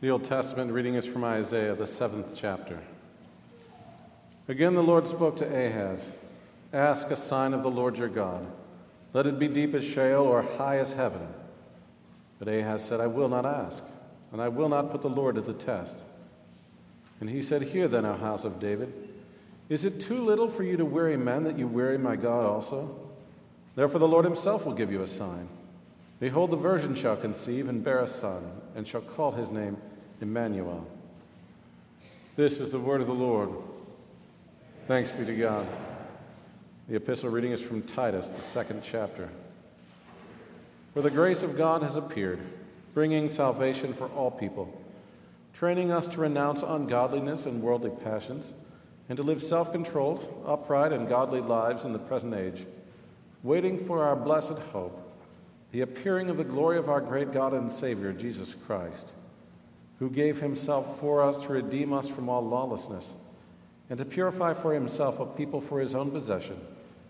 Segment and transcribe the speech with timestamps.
[0.00, 2.78] The Old Testament reading is from Isaiah, the seventh chapter.
[4.46, 6.06] Again, the Lord spoke to Ahaz
[6.72, 8.46] Ask a sign of the Lord your God.
[9.12, 11.26] Let it be deep as Sheol or high as heaven.
[12.38, 13.82] But Ahaz said, I will not ask,
[14.30, 15.96] and I will not put the Lord to the test.
[17.20, 18.92] And he said, Hear then, O house of David.
[19.68, 22.96] Is it too little for you to weary men that you weary my God also?
[23.74, 25.48] Therefore, the Lord himself will give you a sign.
[26.20, 28.44] Behold, the virgin shall conceive and bear a son,
[28.76, 29.76] and shall call his name
[30.20, 30.86] Emmanuel.
[32.36, 33.50] This is the word of the Lord.
[34.86, 35.66] Thanks be to God.
[36.88, 39.28] The epistle reading is from Titus, the second chapter.
[40.94, 42.40] For the grace of God has appeared,
[42.94, 44.72] bringing salvation for all people,
[45.52, 48.52] training us to renounce ungodliness and worldly passions,
[49.08, 52.64] and to live self controlled, upright, and godly lives in the present age,
[53.42, 54.98] waiting for our blessed hope,
[55.72, 59.12] the appearing of the glory of our great God and Savior, Jesus Christ,
[59.98, 63.12] who gave himself for us to redeem us from all lawlessness,
[63.90, 66.60] and to purify for himself a people for his own possession,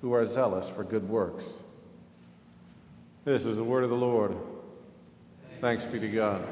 [0.00, 1.44] who are zealous for good works.
[3.24, 4.34] This is the word of the Lord.
[5.60, 6.42] Thanks be to God.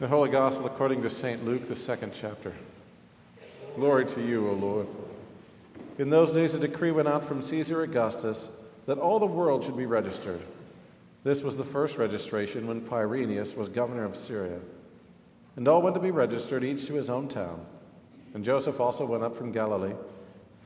[0.00, 1.44] The Holy Gospel according to St.
[1.44, 2.52] Luke, the second chapter.
[3.76, 4.86] Glory to you, O Lord.
[5.96, 8.48] In those days, a decree went out from Caesar Augustus
[8.86, 10.42] that all the world should be registered.
[11.24, 14.60] This was the first registration when Quirinius was governor of Syria.
[15.56, 17.64] And all went to be registered, each to his own town.
[18.34, 19.94] And Joseph also went up from Galilee,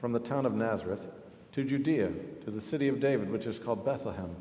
[0.00, 1.06] from the town of Nazareth,
[1.52, 2.10] to Judea,
[2.44, 4.34] to the city of David, which is called Bethlehem,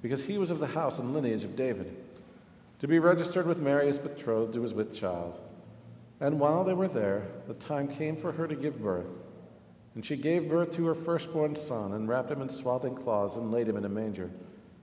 [0.00, 1.96] because he was of the house and lineage of David,
[2.80, 5.40] to be registered with Mary, his betrothed, who was with child.
[6.18, 9.10] And while they were there, the time came for her to give birth.
[9.94, 13.52] And she gave birth to her firstborn son, and wrapped him in swaddling cloths, and
[13.52, 14.30] laid him in a manger,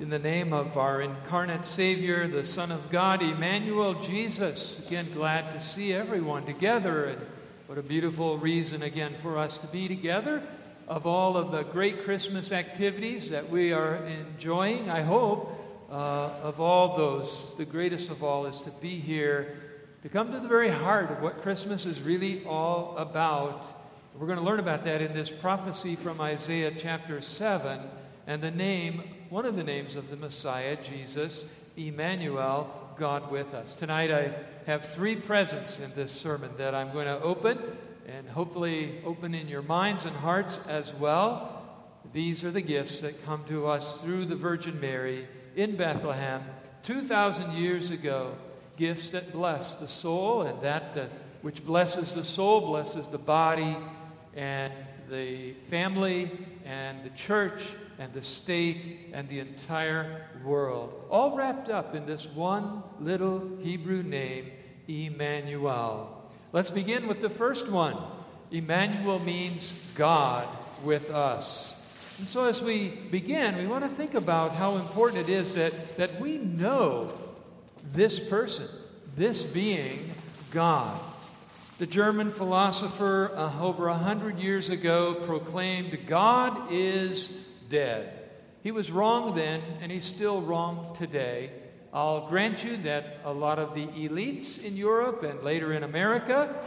[0.00, 5.52] In the name of our incarnate Savior, the Son of God, Emmanuel, Jesus, again, glad
[5.52, 7.04] to see everyone together.
[7.04, 7.22] And
[7.68, 10.42] what a beautiful reason, again, for us to be together.
[10.88, 16.60] Of all of the great Christmas activities that we are enjoying, I hope, uh, of
[16.60, 19.56] all those, the greatest of all is to be here,
[20.02, 23.64] to come to the very heart of what Christmas is really all about.
[24.18, 27.78] We're going to learn about that in this prophecy from Isaiah chapter 7
[28.26, 31.46] and the name, one of the names of the Messiah, Jesus,
[31.76, 33.74] Emmanuel, God with us.
[33.74, 34.32] Tonight I
[34.66, 37.58] have three presents in this sermon that I'm going to open
[38.06, 41.62] and hopefully open in your minds and hearts as well.
[42.12, 45.26] These are the gifts that come to us through the Virgin Mary
[45.56, 46.42] in Bethlehem
[46.84, 48.36] 2,000 years ago.
[48.76, 51.06] Gifts that bless the soul, and that uh,
[51.42, 53.76] which blesses the soul blesses the body
[54.34, 54.72] and
[55.08, 56.30] the family
[56.64, 57.62] and the church
[57.98, 61.06] and the state and the entire world.
[61.10, 64.50] All wrapped up in this one little Hebrew name,
[64.88, 66.22] Emmanuel.
[66.52, 67.96] Let's begin with the first one.
[68.50, 70.46] Emmanuel means God
[70.82, 71.80] with us.
[72.18, 75.96] And so, as we begin, we want to think about how important it is that,
[75.96, 77.12] that we know
[77.92, 78.68] this person,
[79.16, 80.12] this being,
[80.52, 81.00] God.
[81.78, 87.30] The German philosopher uh, over a hundred years ago proclaimed, God is
[87.68, 88.20] dead.
[88.62, 91.52] He was wrong then, and he's still wrong today.
[91.92, 96.60] I'll grant you that a lot of the elites in Europe and later in America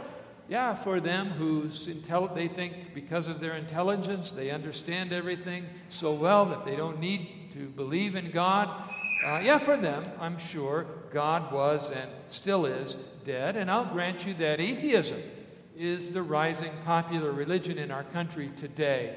[0.48, 6.14] Yeah, for them whose intel- they think because of their intelligence they understand everything so
[6.14, 8.68] well that they don't need to believe in God.
[9.26, 12.94] Uh, yeah, for them, I'm sure God was and still is
[13.26, 13.56] dead.
[13.56, 15.20] And I'll grant you that atheism
[15.76, 19.16] is the rising popular religion in our country today.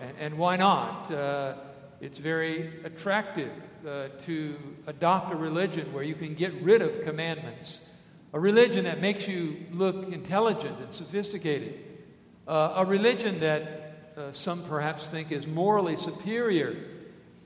[0.00, 1.10] And, and why not?
[1.10, 1.54] Uh,
[2.00, 3.52] it's very attractive
[3.86, 4.56] uh, to
[4.86, 7.80] adopt a religion where you can get rid of commandments,
[8.32, 11.78] a religion that makes you look intelligent and sophisticated,
[12.48, 16.76] uh, a religion that uh, some perhaps think is morally superior,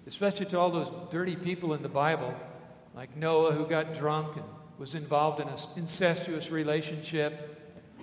[0.07, 2.35] especially to all those dirty people in the Bible,
[2.95, 4.45] like Noah who got drunk and
[4.79, 7.54] was involved in an incestuous relationship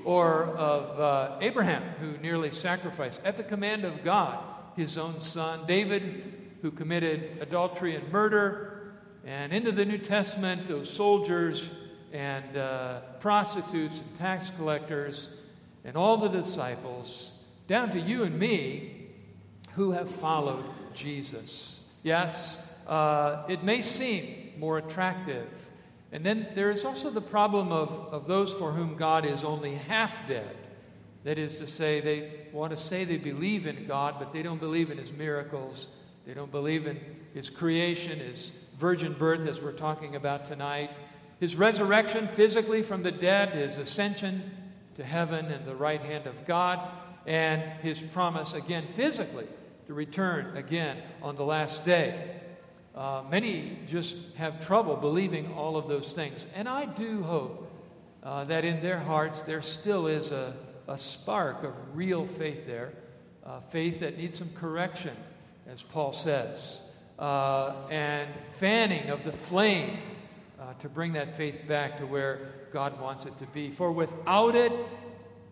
[0.06, 4.44] or of uh, Abraham, who nearly sacrificed at the command of God
[4.76, 8.94] his own son, David, who committed adultery and murder,
[9.26, 11.70] and into the New Testament, those soldiers
[12.14, 15.36] and uh, prostitutes and tax collectors
[15.84, 17.32] and all the disciples,
[17.68, 19.08] down to you and me,
[19.74, 21.84] who have followed Jesus.
[22.04, 25.48] Yes, uh, it may seem more attractive
[26.12, 29.76] and then there is also the problem of, of those for whom God is only
[29.76, 30.56] half dead.
[31.24, 34.60] That is to say, they want to say they believe in God, but they don't
[34.60, 35.88] believe in His miracles.
[36.26, 37.00] They don't believe in
[37.34, 40.90] His creation, His virgin birth, as we're talking about tonight,
[41.40, 44.52] His resurrection physically from the dead, His ascension
[44.98, 46.90] to heaven and the right hand of God,
[47.26, 49.48] and His promise again physically
[49.88, 52.41] to return again on the last day.
[52.96, 56.46] Uh, many just have trouble believing all of those things.
[56.56, 57.72] And I do hope
[58.24, 60.54] uh, that in their hearts there still is a,
[60.88, 62.92] a spark of real faith there,
[63.46, 65.16] uh, faith that needs some correction,
[65.68, 66.82] as Paul says,
[67.18, 68.30] uh, and
[68.60, 69.98] fanning of the flame
[70.60, 72.40] uh, to bring that faith back to where
[72.74, 73.72] God wants it to be.
[73.72, 74.74] For without it,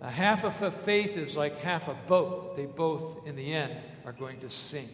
[0.01, 2.55] a half of a faith is like half a boat.
[2.55, 3.73] They both, in the end,
[4.05, 4.89] are going to sink.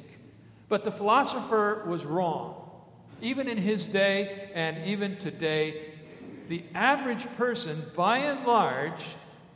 [0.68, 2.70] But the philosopher was wrong.
[3.22, 5.94] Even in his day and even today,
[6.50, 9.04] the average person, by and large,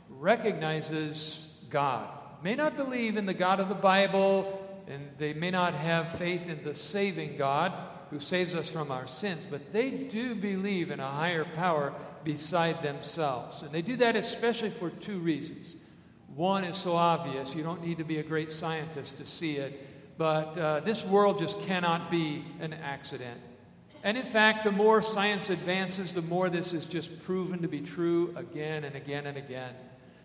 [0.08, 2.08] recognizes God.
[2.42, 6.48] May not believe in the God of the Bible, and they may not have faith
[6.48, 7.72] in the saving God
[8.10, 11.92] who saves us from our sins, but they do believe in a higher power
[12.24, 13.62] beside themselves.
[13.62, 15.76] And they do that especially for two reasons.
[16.34, 19.86] One is so obvious, you don't need to be a great scientist to see it
[20.20, 23.40] but uh, this world just cannot be an accident.
[24.04, 27.80] And in fact, the more science advances, the more this is just proven to be
[27.80, 29.72] true again and again and again.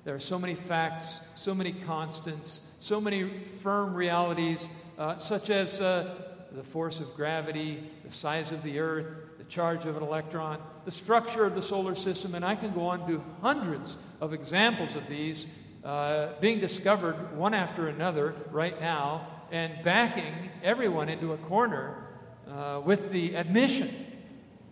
[0.03, 5.79] There are so many facts, so many constants, so many firm realities, uh, such as
[5.79, 6.13] uh,
[6.51, 9.07] the force of gravity, the size of the earth,
[9.37, 12.85] the charge of an electron, the structure of the solar system, and I can go
[12.85, 15.47] on to hundreds of examples of these
[15.85, 22.09] uh, being discovered one after another right now and backing everyone into a corner
[22.51, 23.89] uh, with the admission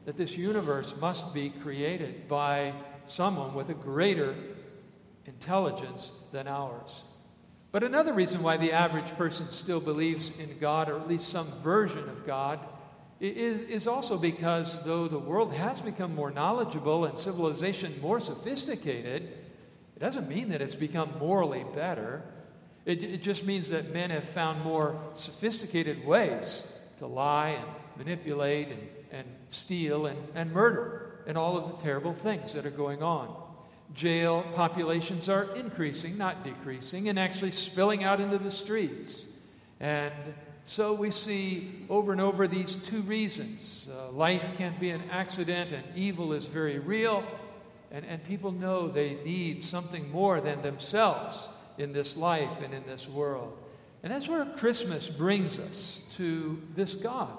[0.04, 2.74] that this universe must be created by
[3.06, 4.36] someone with a greater
[5.26, 7.06] intelligence than ours.
[7.72, 11.48] But another reason why the average person still believes in God, or at least some
[11.64, 12.60] version of God,
[13.22, 19.24] is, is also because though the world has become more knowledgeable and civilization more sophisticated,
[19.96, 22.22] it doesn't mean that it's become morally better.
[22.86, 26.64] It, it just means that men have found more sophisticated ways
[27.00, 27.66] to lie and
[27.98, 32.72] manipulate and, and steal and, and murder and all of the terrible things that are
[32.72, 33.34] going on.
[33.94, 39.28] Jail populations are increasing, not decreasing, and actually spilling out into the streets.
[39.80, 40.14] And
[40.64, 43.90] so we see over and over these two reasons.
[43.94, 47.24] Uh, life can be an accident, and evil is very real.
[47.92, 52.86] And, and people know they need something more than themselves in this life and in
[52.86, 53.58] this world.
[54.04, 57.32] And that's where Christmas brings us to this God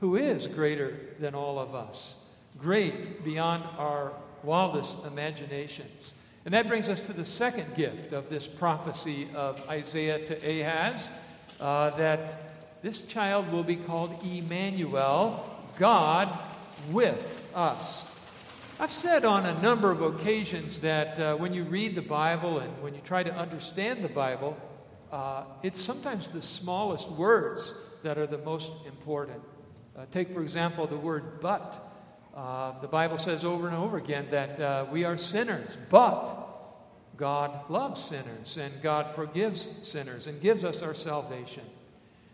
[0.00, 2.16] who is greater than all of us,
[2.58, 6.14] great beyond our wildest imaginations.
[6.44, 11.10] And that brings us to the second gift of this prophecy of Isaiah to Ahaz
[11.60, 15.46] uh, that this child will be called Emmanuel,
[15.78, 16.30] God
[16.90, 18.09] with us.
[18.80, 22.82] I've said on a number of occasions that uh, when you read the Bible and
[22.82, 24.56] when you try to understand the Bible,
[25.12, 29.42] uh, it's sometimes the smallest words that are the most important.
[29.94, 31.92] Uh, take, for example, the word but.
[32.34, 36.38] Uh, the Bible says over and over again that uh, we are sinners, but
[37.18, 41.64] God loves sinners and God forgives sinners and gives us our salvation.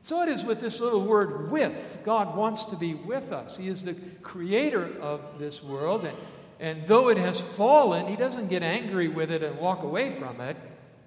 [0.06, 1.98] So it is with this little word with.
[2.04, 3.56] God wants to be with us.
[3.56, 6.16] He is the creator of this world, and
[6.58, 10.40] And though it has fallen, he doesn't get angry with it and walk away from
[10.40, 10.56] it.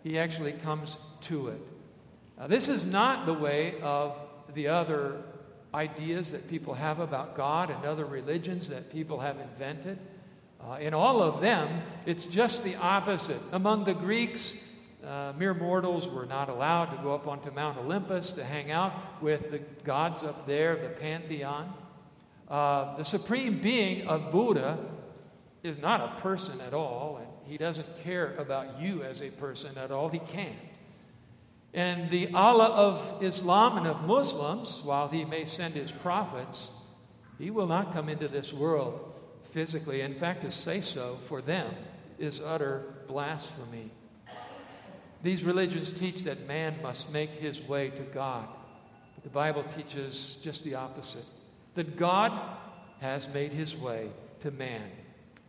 [0.03, 1.61] He actually comes to it.
[2.37, 4.15] Now, this is not the way of
[4.53, 5.23] the other
[5.73, 9.99] ideas that people have about God and other religions that people have invented.
[10.61, 13.41] Uh, in all of them, it's just the opposite.
[13.51, 14.53] Among the Greeks,
[15.05, 18.93] uh, mere mortals were not allowed to go up onto Mount Olympus to hang out
[19.21, 21.73] with the gods up there, the pantheon.
[22.49, 24.77] Uh, the supreme being of Buddha
[25.63, 29.77] is not a person at all, and he doesn't care about you as a person
[29.77, 30.09] at all.
[30.09, 30.55] He can't.
[31.73, 36.71] And the Allah of Islam and of Muslims, while he may send his prophets,
[37.37, 39.19] he will not come into this world
[39.51, 40.01] physically.
[40.01, 41.73] In fact, to say so for them
[42.17, 43.91] is utter blasphemy.
[45.21, 48.47] These religions teach that man must make his way to God.
[49.15, 51.25] But the Bible teaches just the opposite
[51.75, 52.31] that God
[52.99, 54.09] has made his way
[54.41, 54.89] to man.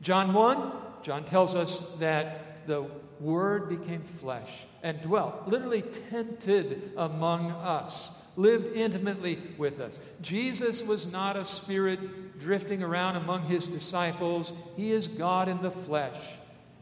[0.02, 2.86] John 1, John tells us that the
[3.20, 10.00] Word became flesh and dwelt, literally tented among us, lived intimately with us.
[10.22, 15.70] Jesus was not a spirit drifting around among his disciples, he is God in the
[15.70, 16.18] flesh.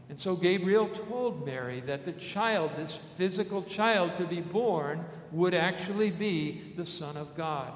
[0.09, 5.55] And so Gabriel told Mary that the child, this physical child to be born, would
[5.55, 7.73] actually be the Son of God.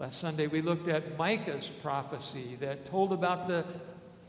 [0.00, 3.64] Last Sunday we looked at Micah's prophecy that told about the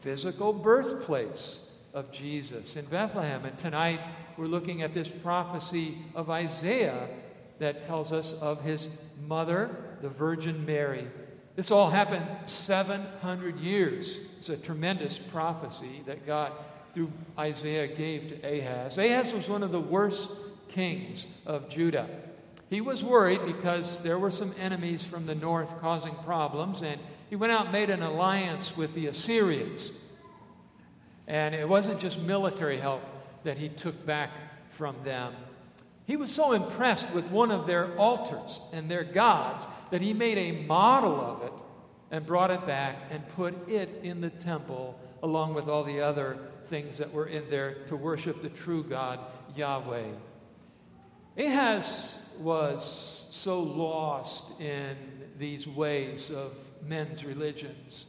[0.01, 3.45] physical birthplace of Jesus in Bethlehem.
[3.45, 3.99] And tonight
[4.37, 7.07] we're looking at this prophecy of Isaiah
[7.59, 8.89] that tells us of his
[9.27, 9.69] mother,
[10.01, 11.07] the Virgin Mary.
[11.55, 14.17] This all happened 700 years.
[14.37, 16.53] It's a tremendous prophecy that God,
[16.93, 18.97] through Isaiah, gave to Ahaz.
[18.97, 20.31] Ahaz was one of the worst
[20.69, 22.07] kings of Judah.
[22.69, 26.99] He was worried because there were some enemies from the north causing problems, and
[27.31, 29.93] he went out and made an alliance with the Assyrians.
[31.29, 33.01] And it wasn't just military help
[33.45, 34.31] that he took back
[34.71, 35.33] from them.
[36.05, 40.37] He was so impressed with one of their altars and their gods that he made
[40.39, 41.53] a model of it
[42.11, 46.37] and brought it back and put it in the temple along with all the other
[46.67, 49.21] things that were in there to worship the true God,
[49.55, 50.03] Yahweh.
[51.37, 54.97] Ahaz was so lost in
[55.39, 56.51] these ways of
[56.87, 58.07] men's religions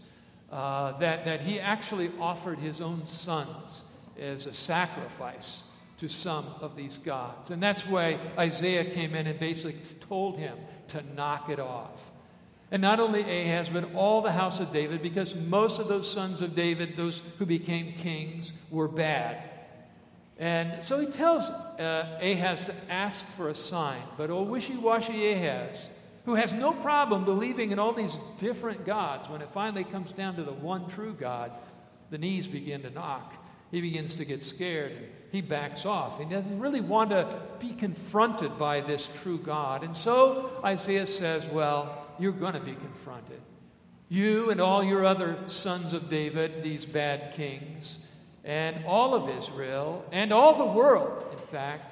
[0.50, 3.82] uh, that, that he actually offered his own sons
[4.20, 5.64] as a sacrifice
[5.98, 7.50] to some of these gods.
[7.50, 12.10] And that's why Isaiah came in and basically told him to knock it off.
[12.72, 16.40] And not only Ahaz, but all the house of David, because most of those sons
[16.40, 19.42] of David, those who became kings, were bad.
[20.38, 24.02] And so he tells uh, Ahaz to ask for a sign.
[24.16, 25.88] But old wishy washy Ahaz,
[26.24, 30.36] who has no problem believing in all these different gods, when it finally comes down
[30.36, 31.50] to the one true God,
[32.10, 33.34] the knees begin to knock.
[33.70, 34.92] He begins to get scared.
[34.92, 36.18] And he backs off.
[36.18, 39.82] He doesn't really want to be confronted by this true God.
[39.82, 43.40] And so Isaiah says, Well, you're going to be confronted.
[44.08, 48.06] You and all your other sons of David, these bad kings,
[48.44, 51.86] and all of Israel, and all the world, in fact.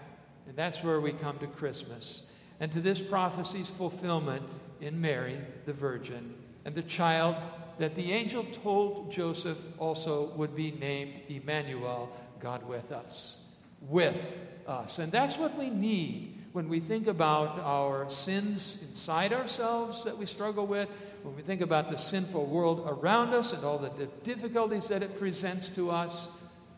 [0.47, 2.30] And that's where we come to Christmas
[2.61, 4.43] and to this prophecy's fulfillment
[4.81, 7.35] in Mary, the Virgin, and the child
[7.79, 13.39] that the angel told Joseph also would be named Emmanuel, God with us.
[13.81, 14.99] With us.
[14.99, 20.27] And that's what we need when we think about our sins inside ourselves that we
[20.27, 20.89] struggle with,
[21.23, 25.19] when we think about the sinful world around us and all the difficulties that it
[25.19, 26.29] presents to us.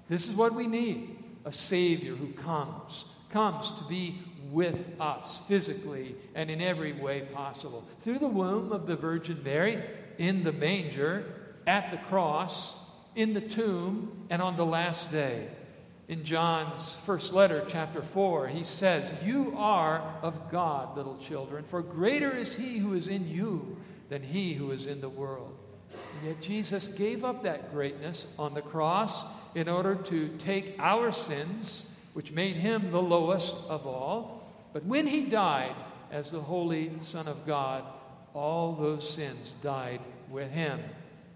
[0.08, 4.20] This is what we need a Savior who comes, comes to be
[4.50, 7.84] with us physically and in every way possible.
[8.00, 9.82] Through the womb of the Virgin Mary,
[10.18, 11.24] in the manger,
[11.66, 12.74] at the cross,
[13.14, 15.48] in the tomb, and on the last day.
[16.08, 21.80] In John's first letter, chapter 4, he says, You are of God, little children, for
[21.80, 23.76] greater is he who is in you
[24.08, 25.56] than he who is in the world.
[25.92, 31.12] And yet Jesus gave up that greatness on the cross in order to take our
[31.12, 34.50] sins, which made him the lowest of all.
[34.72, 35.74] But when he died
[36.10, 37.84] as the Holy Son of God,
[38.34, 40.00] all those sins died
[40.30, 40.80] with him.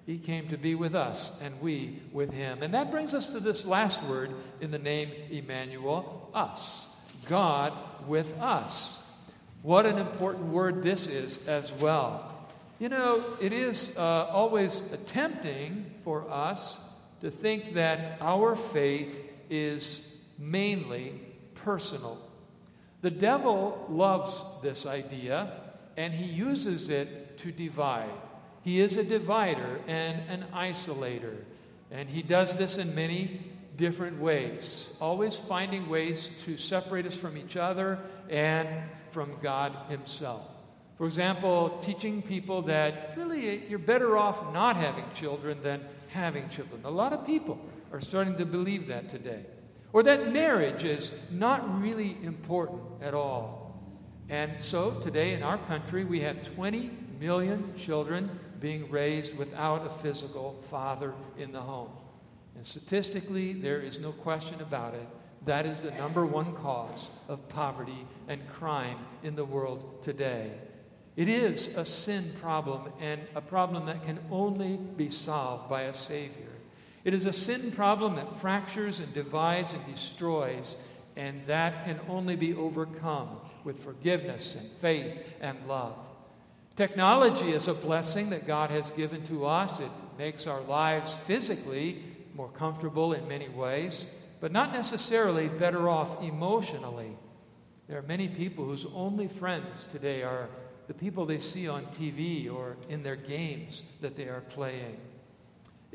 [0.06, 2.62] He came to be with us, and we with him.
[2.62, 4.30] And that brings us to this last word
[4.60, 6.86] in the name Emmanuel us.
[7.28, 7.72] God
[8.06, 9.02] with us.
[9.62, 12.32] What an important word this is as well.
[12.78, 16.78] You know, it is uh, always tempting for us
[17.20, 19.18] to think that our faith
[19.50, 21.20] is mainly
[21.54, 22.18] personal.
[23.02, 25.52] The devil loves this idea,
[25.96, 28.10] and he uses it to divide.
[28.62, 31.36] He is a divider and an isolator.
[31.90, 33.40] And he does this in many
[33.76, 38.68] different ways, always finding ways to separate us from each other and
[39.10, 40.42] from God Himself.
[40.98, 46.80] For example, teaching people that really you're better off not having children than having children.
[46.84, 47.58] A lot of people
[47.92, 49.44] are starting to believe that today.
[49.96, 53.80] Or that marriage is not really important at all.
[54.28, 58.28] And so today in our country, we have 20 million children
[58.60, 61.88] being raised without a physical father in the home.
[62.56, 65.08] And statistically, there is no question about it.
[65.46, 70.52] That is the number one cause of poverty and crime in the world today.
[71.16, 75.94] It is a sin problem and a problem that can only be solved by a
[75.94, 76.45] Savior.
[77.06, 80.74] It is a sin problem that fractures and divides and destroys,
[81.14, 83.28] and that can only be overcome
[83.62, 85.94] with forgiveness and faith and love.
[86.74, 89.78] Technology is a blessing that God has given to us.
[89.78, 92.02] It makes our lives physically
[92.34, 94.08] more comfortable in many ways,
[94.40, 97.16] but not necessarily better off emotionally.
[97.86, 100.48] There are many people whose only friends today are
[100.88, 104.96] the people they see on TV or in their games that they are playing.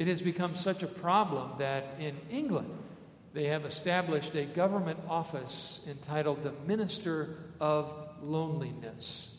[0.02, 2.76] It has become such a problem that in England,
[3.36, 9.38] they have established a government office entitled the Minister of Loneliness.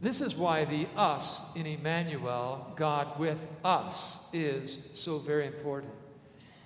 [0.00, 5.92] This is why the us in Emmanuel, God with us, is so very important.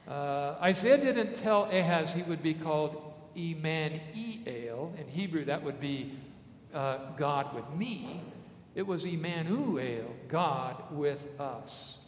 [0.07, 4.95] Uh, Isaiah didn't tell Ahaz he would be called Emmanuel.
[4.97, 6.13] In Hebrew, that would be
[6.73, 8.23] uh, God with me.
[8.77, 11.99] It was Emmanuel, God with us.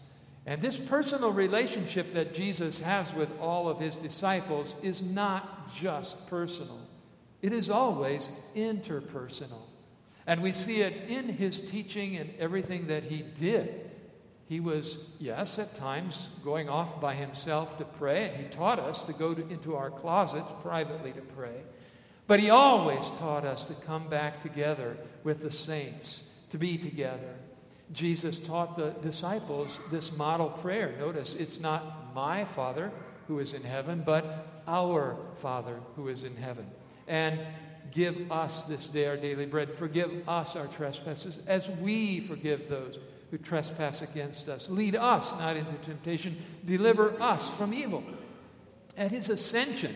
[0.46, 6.26] And this personal relationship that Jesus has with all of his disciples is not just
[6.28, 6.80] personal,
[7.40, 9.62] it is always interpersonal.
[10.26, 13.90] And we see it in his teaching and everything that he did.
[14.48, 19.02] He was, yes, at times going off by himself to pray, and he taught us
[19.04, 21.62] to go to, into our closets privately to pray.
[22.26, 27.34] But he always taught us to come back together with the saints, to be together.
[27.92, 30.94] Jesus taught the disciples this model prayer.
[30.98, 32.90] Notice it's not my Father
[33.28, 36.66] who is in heaven, but our Father who is in heaven.
[37.06, 37.40] And
[37.90, 39.76] give us this day our daily bread.
[39.76, 42.98] Forgive us our trespasses as we forgive those
[43.30, 44.68] who trespass against us.
[44.68, 48.02] Lead us not into temptation, deliver us from evil.
[48.96, 49.94] At his ascension,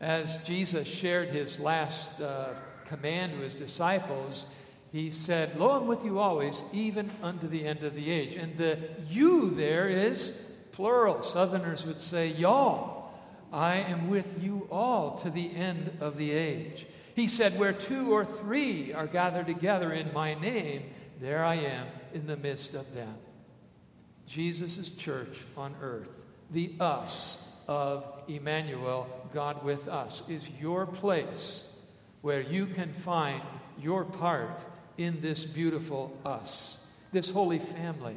[0.00, 2.54] as Jesus shared his last uh,
[2.86, 4.46] command to his disciples,
[4.94, 8.36] he said, Lo, I'm with you always, even unto the end of the age.
[8.36, 8.78] And the
[9.10, 11.24] you there is plural.
[11.24, 13.10] Southerners would say, Y'all.
[13.52, 16.86] I am with you all to the end of the age.
[17.16, 20.84] He said, Where two or three are gathered together in my name,
[21.20, 23.16] there I am in the midst of them.
[24.28, 26.10] Jesus' church on earth,
[26.52, 31.72] the us of Emmanuel, God with us, is your place
[32.20, 33.42] where you can find
[33.76, 34.60] your part
[34.98, 36.78] in this beautiful us,
[37.12, 38.16] this holy family.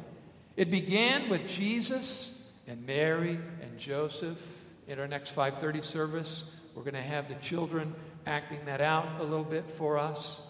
[0.56, 4.38] It began with Jesus and Mary and Joseph.
[4.86, 7.94] In our next 5:30 service, we're going to have the children
[8.26, 10.42] acting that out a little bit for us.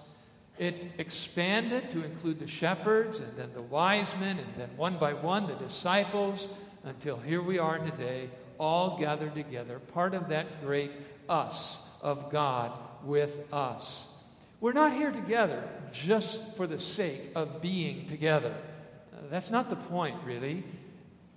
[0.58, 5.12] It expanded to include the shepherds and then the wise men and then one by
[5.12, 6.48] one the disciples
[6.84, 10.90] until here we are today, all gathered together, part of that great
[11.28, 12.72] us of God
[13.04, 14.08] with us.
[14.60, 18.54] We're not here together just for the sake of being together.
[19.14, 20.64] Uh, that's not the point, really.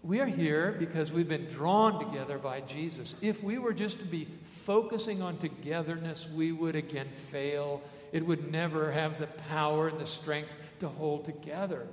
[0.04, 3.14] We are here because we've been drawn together by Jesus.
[3.22, 4.28] If we were just to be
[4.64, 7.82] focusing on togetherness, we would again fail
[8.12, 11.88] it would never have the power and the strength to hold together.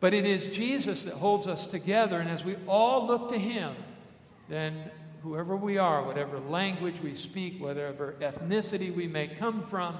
[0.00, 3.74] But it is Jesus that holds us together, and as we all look to Him,
[4.48, 4.90] then
[5.22, 9.96] whoever we are, whatever language we speak, whatever ethnicity we may come from,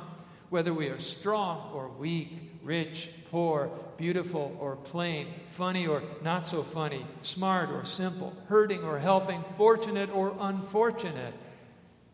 [0.54, 2.30] whether we are strong or weak,
[2.62, 9.00] rich, poor, beautiful or plain, funny or not so funny, smart or simple, hurting or
[9.00, 11.34] helping, fortunate or unfortunate,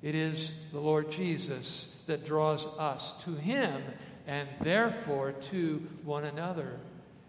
[0.01, 3.83] it is the Lord Jesus that draws us to Him
[4.27, 6.79] and therefore to one another.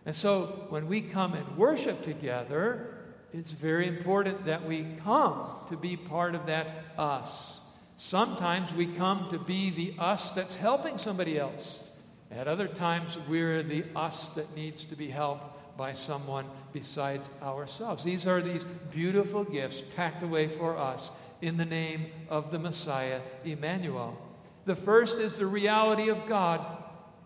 [0.05, 2.87] And so when we come and worship together,
[3.33, 7.60] it's very important that we come to be part of that us.
[8.03, 11.87] Sometimes we come to be the us that's helping somebody else.
[12.31, 18.03] At other times, we're the us that needs to be helped by someone besides ourselves.
[18.03, 21.11] These are these beautiful gifts packed away for us
[21.43, 24.17] in the name of the Messiah, Emmanuel.
[24.65, 26.65] The first is the reality of God,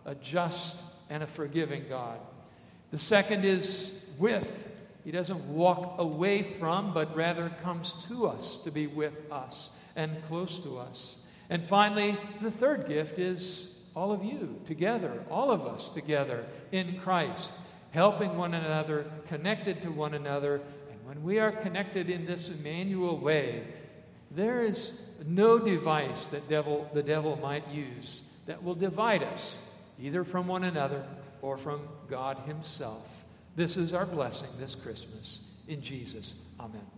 [0.03, 0.75] a just
[1.09, 2.19] and a forgiving God.
[2.91, 4.67] The second is with
[5.05, 10.23] He doesn't walk away from, but rather comes to us to be with us and
[10.27, 11.17] close to us.
[11.49, 16.99] And finally, the third gift is all of you together, all of us together in
[16.99, 17.51] Christ,
[17.91, 20.55] helping one another, connected to one another.
[20.91, 23.63] And when we are connected in this Emmanuel way,
[24.31, 29.59] there is no device that devil, the devil might use that will divide us,
[29.99, 31.03] either from one another
[31.41, 33.07] or from God Himself.
[33.55, 35.41] This is our blessing this Christmas.
[35.67, 36.94] In Jesus, Amen.